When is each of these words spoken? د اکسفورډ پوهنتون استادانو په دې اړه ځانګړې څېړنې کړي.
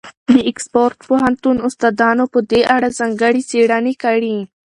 د 0.33 0.35
اکسفورډ 0.49 0.97
پوهنتون 1.07 1.57
استادانو 1.67 2.25
په 2.33 2.39
دې 2.51 2.61
اړه 2.75 2.87
ځانګړې 2.99 3.41
څېړنې 3.49 3.93
کړي. 4.03 4.37